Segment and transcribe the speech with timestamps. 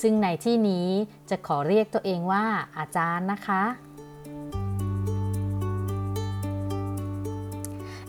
[0.00, 0.88] ซึ่งในที่นี้
[1.30, 2.44] จะขอเรียกตัวเองว่า
[2.78, 3.62] อาจารย์นะคะ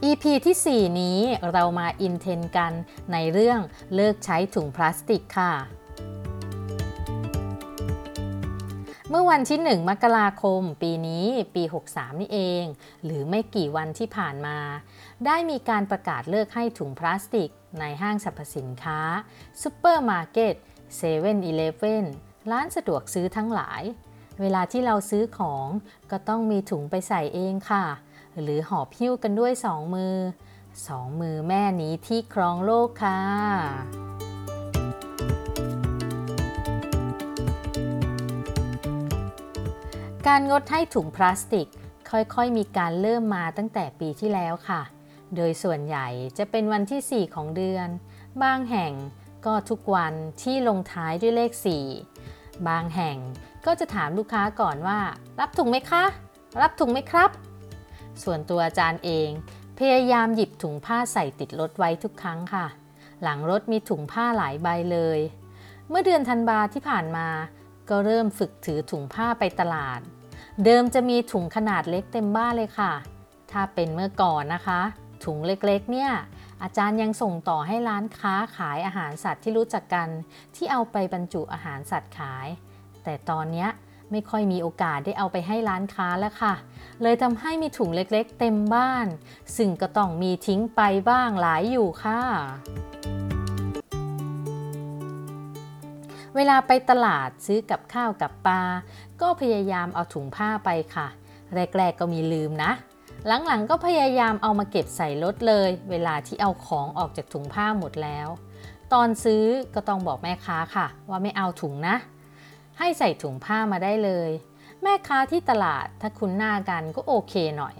[0.03, 1.19] EP ที่ 4 นี้
[1.51, 2.73] เรามา in trend กัน
[3.11, 3.59] ในเรื่อง
[3.95, 5.53] เลิกใช้ถุงพลาสติกค่ะ
[9.09, 12.63] เมื่อวันที่ 1 มกราคม ปีนี้ปี 63 นี่เอง
[13.03, 14.57] หรือไม่กี่วันที่ผ่านมา
[15.25, 18.99] ได้มีการประกาศเลิกให้ถุงพลาสติกในห้างสรรพสินค้า
[19.61, 20.55] ซูเปอร์มาร์เก็ต
[20.95, 22.05] เซเว่นอีเลฟเว่น
[22.51, 23.81] ร้านสะดวกซื้อทั้งหลาย
[24.41, 25.67] เวลาที่เราซื้อของ
[26.11, 27.85] ก็ต้องมีถุงไปใส่เองค่ะ
[28.41, 30.15] หรือหอบหิ้วกันด้วยสองมือ
[30.87, 33.19] สองมือแม่นี้ที่ครองโลกค่ะ
[40.27, 41.67] การงดให้ถุงพลาสติก
[42.09, 44.81] ค่อยๆ มีการเริ่มมาตั้งแต่ปีที่แล้วค่ะ
[45.35, 47.87] โดยส่วนใหญ่จะเป็นวันที่ 4 ของเดือน
[48.43, 48.93] บางแห่ง
[49.45, 51.51] ก็ทุกวันที่ลงท้ายด้วยเลข
[52.07, 53.17] 4 บางแห่ง
[53.65, 54.99] ก็จะถามลูกค้าก่อนว่า
[55.39, 56.03] รับถุงไหมคะ
[56.61, 57.29] รับถุงไหมครับ
[58.23, 59.29] ส่วนตัวอาจารย์เอง
[59.79, 62.65] พยายามหยิบถุงผ้าใส่ติดรถไว้ทุกครั้งค่ะ
[63.23, 65.19] หลังรถมีถุงผ้าหลายใบเลย
[65.89, 67.27] เมื่อเดือนธันวาที่ผ่านมา
[67.89, 69.99] ก็เริ่มฝึกถือถุงผ้าไปตลาด
[70.65, 72.93] เดิมจะมีถุงขนาดเล็กเต็มบ้านเลยค่ะ
[73.51, 74.81] ถ้าเป็นเมื่อก่อนนะคะ
[75.25, 76.11] ถุงเล็กๆเนี่ย
[76.63, 80.09] อาจารย์ยังส่งต่อให้ร้านค้าขายอาหารสัตว์ที่รู้จักกัน
[80.55, 82.47] ที่เอาไปบรรจุอาหารสัตว์ขาย
[83.03, 83.67] แต่ตอนนี้
[84.11, 86.53] ไม่ค่อยมีโอกาสได้เอาไปให้ร้านค้าแล้วค่ะ
[87.01, 89.07] เลยทำให้มีถุงเล็กๆ เต็มบ้าน
[89.57, 92.21] ซึ่งก็ต้องมีทิ้งไปบ้างหลายอยู่ค่ะ
[96.35, 98.61] เวลาไปตลาดซื้อกับข้าวกับปลา
[99.21, 101.07] ก็พยายามเอาถุงผ้าไปค่ะ
[101.77, 102.71] แรกๆก็มีลืมนะ
[103.27, 108.27] หลังๆก็พยายามเอามาเก็บใส่รถเลย เวลาที่เอาของออกจากถุงผ้าหมดแล้ว
[108.93, 109.43] ตอนซื้อ
[109.75, 111.95] ก็ต้องบอกแม่ค้าค่ะ ว่าไม่เอาถุงนะ
[112.79, 114.29] ให้ใส่ถุงผ้ามาได้เลย
[114.83, 117.75] แม่ค้าที่ตลาดถ้าคุ้นหน้ากันก็โอเคหน่อย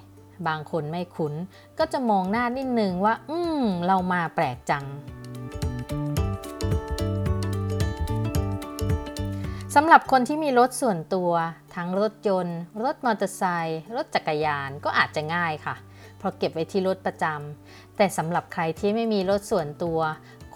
[0.48, 1.34] บางคนไม่คุ้น
[1.80, 4.86] ก็จะมองหน้านิดนึงว่า อืมเรามาแปลกจัง
[9.76, 11.32] สำหรับคนที่มีรถส่วนตัว
[11.76, 15.76] ทั้งรถยนต์ รถมอเตอร์ไซค์รถจักรยานก็อาจจะง่ายค่ะ
[16.18, 20.00] เพราะเก็บไว้ที่รถประจำแต่สำหรับใครที่ไม่มีรถส่วนตัว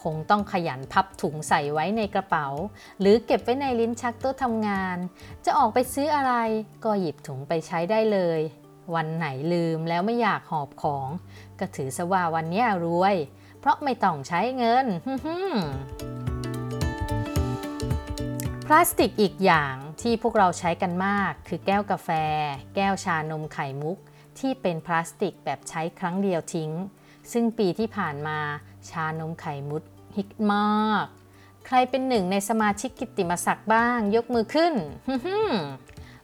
[0.01, 2.47] คงต้องขยันพับถุงใส่ไว้ในกระเป๋า
[2.99, 4.97] หรือเก็บไว้ในลิ้นชักโต๊ะทำงาน
[5.45, 6.33] จะออกไปซื้ออะไร
[6.83, 8.39] ก็หยิบถุงไปใช้ได้เลย
[8.95, 11.07] วันไหนลืมแล้วไม่อยากหอบของ
[11.59, 13.15] ก็ถือซะว่าวันนี้รวย
[13.59, 14.85] เพราะไม่ต้องใช้เงิน
[18.67, 22.09] พลาสติกอีกอย่างที่พวกเราใช้กันมาก คือแก้วกาแฟ
[22.75, 23.97] แก้วชานมไข่มุก
[24.39, 26.71] ที่เป็นพลาสติกแบบใช้ครั้งเดียวทิ้ง
[27.31, 28.39] ซึ่งปีที่ผ่านมา
[28.89, 29.83] ชานมไข่มุก
[30.15, 31.05] ฮิตมาก
[31.65, 34.73] ใครเป็นหนึ่งในสมาชิกกิตติมศักดิ์บ้าง ยกมือขึ้น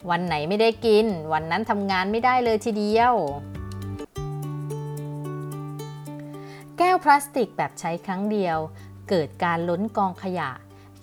[0.09, 3.13] วันไหนไม่ได้กิน วันนั้นทำงานไม่ได้เลยทีเดียว
[6.77, 8.57] แก้วพลาสติกแบบใช้ครั้งเดียว
[9.09, 10.49] เกิดการล้นกองขยะ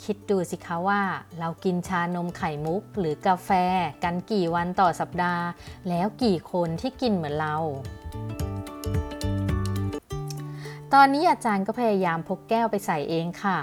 [0.05, 1.03] คิดดูสิคะว่า
[1.39, 3.51] เรากินชานมไข่มุก หรือกาแฟ
[4.05, 5.45] กันกี่วันต่อสัปดาห์
[5.89, 7.57] แล้วกี่คนที่กินเหมือนเรา
[10.95, 13.59] ตอนนี้อาจารย์ก็พยายามพกแก้วไปใส่เองค่ะ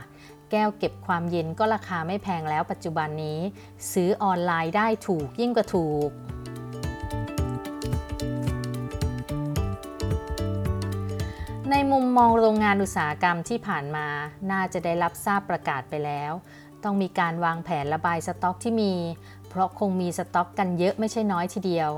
[0.52, 3.40] แก้วเก็บความเย็นก็ราคาไม่แพงแล้วปัจจุบันนี้
[3.94, 6.10] ซื้อออนไลน์ได้ถูกยิ่งกว่าถูก
[11.76, 14.08] ในมุมมองโรงงานอุตสาหกรรมที่ผ่านมา
[14.52, 16.32] น่าจะได้รับทราบประกาศไปแล้ว
[16.84, 18.94] ต้องมีการวางแผนระบายสต็อกที่มี
[19.50, 21.90] เพราะคงมีสต็อกกันเยอะไม่ใช่น้อยทีเดียว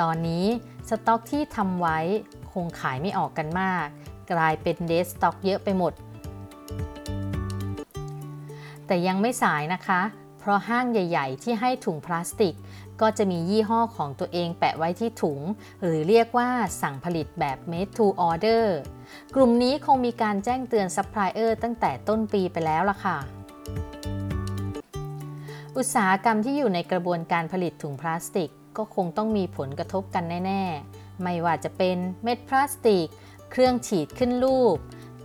[0.00, 0.44] ตอนนี้
[0.90, 1.98] สต็อกที่ทำไว้
[2.52, 3.86] คงขายไม่ออกกันมาก
[4.32, 5.92] กลายเป็นเดสต็อกเยอะไปหมด
[8.86, 10.00] แต่ยังไม่สายนะคะ
[10.48, 12.54] ราะห้างใหญ่ ๆ ที่ให้ถุงพลาสติก
[13.00, 15.40] ก็จะมียี่ห้อของตัวเองแปะไว้ที่ถุง
[15.82, 16.48] หรือเรียกว่า
[16.82, 18.64] สั่งผลิตแบบ made to order
[19.34, 23.18] กลุ่มนี้คงมีการแจ้งเตือนซัพพลายเออร์ตั้งแต่ต้นปีไปแล้วล่ะค่ะ
[25.76, 30.62] อุตสาหกรรมที่อยู่ในกระบวนการผลิตถุงพลาสติก ก็คงต้องมีผลกระทบกันแน่
[30.92, 33.06] ๆ ไม่ว่าจะเป็นเม็ดพลาสติก
[33.50, 34.76] เครื่องฉีดขึ้นรูป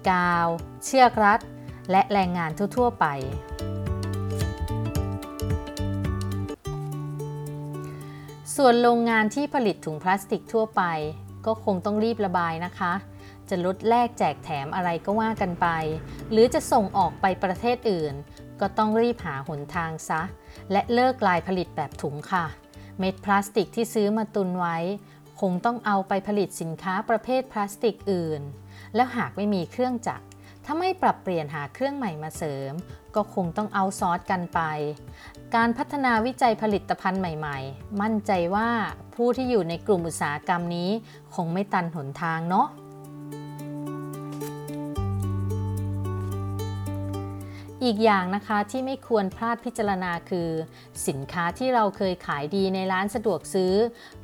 [0.09, 0.47] กาว
[0.83, 1.39] เชือกรัด
[1.91, 3.05] และแรงงานทั่ว ๆ ไป
[8.57, 10.83] ส่วนโรงงานที่ผลิตถุงพลาสติกทั่วไป
[11.45, 12.93] ก็คงต้องรีบระบายนะคะ
[13.49, 15.67] จะลดแลกแจกแถมอะไรก็ว่ากันไป
[16.31, 18.13] หรือจะส่งออกไปประเทศอื่น
[18.61, 20.21] ก็ต้องรีบหาหนทางซะ
[20.71, 22.45] และเลิกลายผลิตแบบถุงค่ะ
[22.99, 24.77] เม็ดพลาสติกที่ซื้อมาตุนไว้
[25.41, 28.41] คงต้องเอาไปผลิตสินค้าประเภทพลาสติกอื่น
[28.95, 30.25] แล้วหากไม่มีเครื่องจักร
[30.65, 32.73] ถ้าไม่ปรับเปลี่ยนหาเครื่องใหม่มาเสริม
[33.15, 34.59] ก็คงต้องเอาซอสกันไป
[35.55, 38.69] การพัฒนาวิจัยผลิตภัณฑ์ใหม่ๆ มั่นใจว่า
[39.15, 40.89] ผู้ที่อยู่ในกลุ่มอุตสาหกรรมนี้
[41.35, 42.67] คงไม่ตันหนทางเนาะ
[47.85, 50.49] อีกอย่างนะคะที่ไม่ควรพลาดพิจารณาคือ
[51.07, 53.73] สินค้าที่เราเคยขายดีในร้านสะดวกซื้อ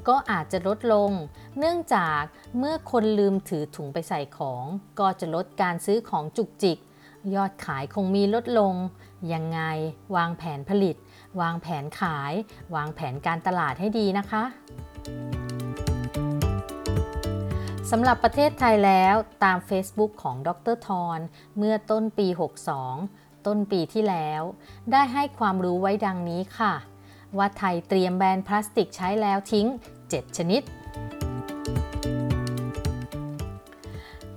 [0.07, 1.12] ก็อาจจะลดลง
[1.59, 2.21] เนื่องจาก
[2.57, 4.63] เมื่อคนลืมถือถุงไปใส่ของ
[5.00, 6.77] ก็จะลดการซื้อของจุกจิก
[7.36, 8.74] ยอดขายคงมีลดลง
[9.33, 9.62] ยังไง
[10.15, 10.95] วางแผนผลิต
[11.42, 12.33] วางแผนขาย
[12.75, 14.44] วางแผนการตลาดให้ดีนะคะ
[17.92, 21.19] สำหรับประเทศไทยแล้วตาม Facebook ของดรทอน
[21.57, 24.42] เมื่อต้นปี 62 ต้นปีที่แล้ว
[24.92, 26.74] ได้ให้ความรู้ไว้ดังนี้ค่ะ
[27.38, 29.68] ว่าไทยเตรียมแบนพลาสติกใช้แล้วทิ้ง
[30.02, 30.62] 7 ชนิด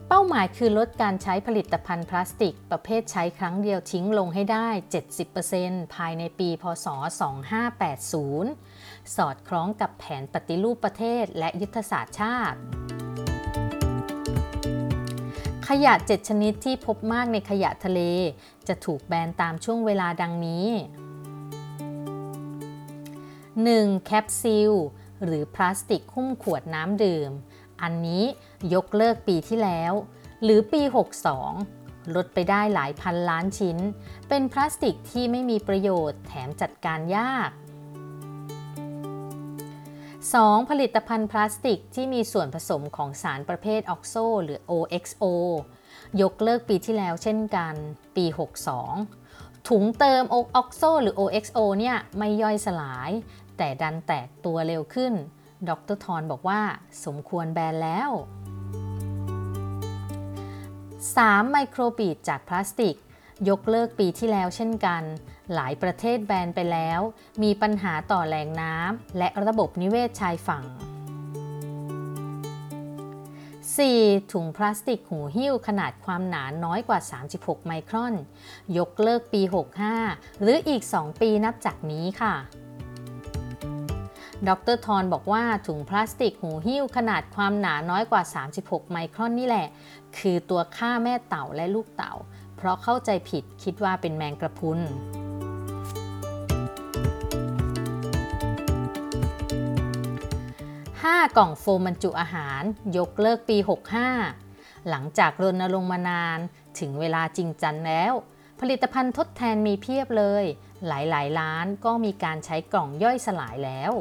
[0.09, 4.69] เป้าหมายคือลดการใช้ผลิตภัณฑ์พลาสติก ประเภทใช้ครั้งเดียวทิ้งลงให้ได้
[5.33, 6.87] 70%ภายในปี พศ
[8.21, 12.59] 2580 สอดคล้องกับแผนปฏิรูปประเทศและยุทธศาสตร์ชาติ
[15.75, 18.01] ขยะ 7 ชนิดที่พบมากในขยะทะเล
[18.69, 20.67] จะถูกแบนตามช่วงเวลาดังนี้
[21.57, 24.05] 1.
[24.05, 24.73] แคปซิล
[25.25, 27.31] หรือพลาสติกหุ้มขวดน้ำดื่ม
[27.83, 28.25] อันนี้
[28.75, 29.93] ยกเลิกปีที่แล้ว
[30.43, 30.83] หรือปี
[31.49, 33.79] 62 ลดไปได้หลายพันล้านชิ้น
[34.29, 37.51] เป็นพลาสติกที่ไม่มีประโยชน์แถมจัดการยาก
[40.29, 40.71] 2.
[40.71, 45.25] ผลิตภัณฑ์พลาสติกที่มีส่วนผสมของสารประเภทออกโซหรือ OXO
[46.23, 47.75] ยกเลิกปีที่แล้วเช่นกัน
[48.17, 48.25] ปี
[48.97, 53.11] 62 ถุงเติมออกโซหรือ OXO เนี่ยไม่ย่อยสลาย
[53.57, 55.13] แต่ดันแตกตัวเร็วขึ้น
[55.69, 56.61] ดรทอนบอกว่า
[57.05, 58.11] สมควรแบนแล้ว
[59.01, 61.51] 3.
[61.51, 62.97] ไมโครบีดจากพลาสติก
[63.49, 65.03] ยกเลิกปีที่แล้วเช่นกัน
[65.55, 67.01] หลายประเทศแบนไปแล้ว
[67.43, 70.65] มีปัญหาต่อแหล่งน้ำและระบบนิเวศชายฝั่ง
[73.83, 74.33] 4.
[74.33, 76.99] ถุงพลาสติกหูหิ้วขนาดความหนาน้อยกว่า
[77.33, 78.15] 36 ไมครอน
[78.79, 79.43] ยกเลิกปี
[79.93, 82.35] 65 หรืออีก 2 ปีนับจากนี้ค่ะ
[84.49, 88.23] ดรทอนบอกว่าถุงพลาสติกหูหิ้วขนาดความหนาน้อยกว่า
[88.57, 89.67] 36 ไมครอนนี่แหละ
[90.19, 92.15] คือตัวฆ่าแม่เต่าและลูกเต่า
[92.57, 94.79] เพราะเข้าใจผิดคิดว่าเป็นแมงกระพุน
[101.01, 102.63] 5 กล่องโฟมบรรจุอาหาร
[102.97, 103.57] ยกเลิกปี
[104.23, 106.39] 65 หลังจากรณรงค์มานาน
[106.79, 108.13] ถึงเวลาจริงจันแล้ว
[108.61, 110.45] ผลิตภัณฑ์ทดแทนมีเพียบเลย
[110.87, 113.93] หลายๆ ร้านก็มีการใช้กล่องย่อยสลายแล้ว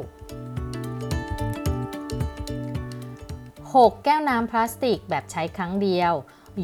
[3.12, 4.04] 6.
[4.04, 6.12] แก้วน้ำพลาสติกแบบใช้ครั้งเดียว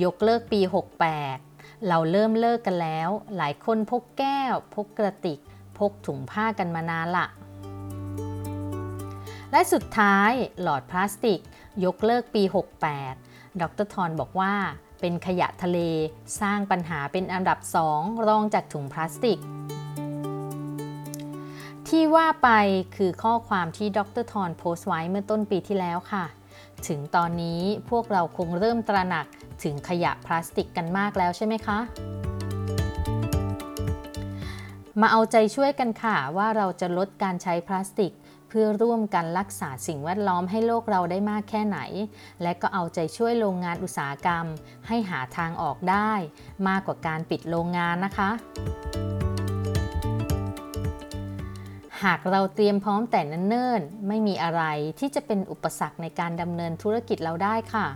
[0.05, 0.61] ยกเลิกปี
[1.25, 5.39] 68 เราเริ่มเลิกกันแล้ว หลายคนพกแก้ว พกกระติก
[5.79, 7.27] พกถุงผ้ากันมานานละ
[9.57, 10.33] และสุดท้าย
[10.63, 11.41] หลอดพลาสติก
[11.85, 12.43] ยกเลิกปี
[13.03, 14.55] 68 ดรทอนบอกว่า
[15.01, 15.79] เป็นขยะทะเล
[16.41, 19.39] สร้างปัญหาเป็นอันดับสองรองจากถุงพลาสติก
[21.89, 22.49] ที่ว่าไป
[22.97, 26.25] คือข้อความที่ดรทอนโพสต์ไว้เมื่อต้นปีที่แล้วค่ะ
[26.89, 27.61] ถึงตอนนี้
[27.91, 29.27] พวกเราคงเริ่มตระหนัก
[29.63, 31.79] ถึงขยะพลาสติกกันมากแล้วใช่ไหมคะ
[35.01, 38.13] มาเอาใจช่วยกันค่ะว่าเราจะลดการใช้พลาสติก
[38.49, 41.79] เพื่อร่วมกันรักษาสิ่งแวดล้อมให้โลกเราได้มากแค่ไหน
[42.43, 44.45] และก็เอาใจช่วยโรงงานอุตสาหกรรม
[44.89, 46.13] ให้หาทางออกได้
[46.69, 48.31] มากกว่าการปิดโรงงานนะคะ
[52.05, 54.63] หากเราเตรียมพร้อมแต่นเนิ่นๆไม่มีอะไร
[54.99, 57.87] ที่จะเป็นอุปสรรคในการดำเนินธุรกิจเราได้ค่ะ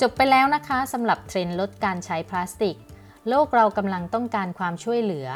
[0.00, 2.76] จบไปแล้วนะคะสำหรับเทรนด์ลดการใช้พลาสติก
[3.28, 5.28] โลกเรากำลังต้องการความช่วยเหลือ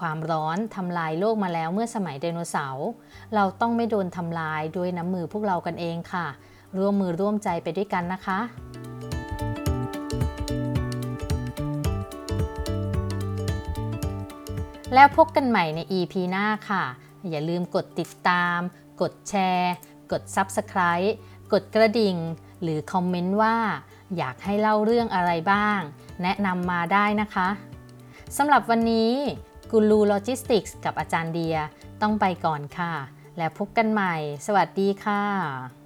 [0.00, 2.88] ความร้อนทำลายโลกมาแล้วเมื่อสมัยไดโนเสาร์
[3.34, 6.26] เราต้องไม่โดนทำลายด้วยน้ำมือพวกเรากันเองค่ะ
[6.78, 8.38] ร่วมมือร่วมใจไปด้วยกันนะคะ
[14.94, 16.84] แล้วพบกันใหม่ใน EP หน้าค่ะ
[17.30, 18.58] อย่าลืมกดติดตาม
[19.00, 19.72] กดแชร์
[20.12, 21.10] กด Subscribe
[21.52, 22.16] กดกระดิ่ง
[22.62, 23.56] หรือ comment ว่า
[24.18, 25.80] อยากให้เล่าเรื่องอะไรบ้าง
[26.22, 27.48] แนะนำมาได้นะคะ
[28.36, 29.12] สำหรับวันนี้
[29.70, 31.56] กูรูโลจิสติกส์กับอาจารย์เดีย
[32.02, 32.94] ต้องไปก่อนค่ะ
[33.38, 34.14] แล้วพบกันใหม่
[34.46, 35.83] สวัสดีค่ะ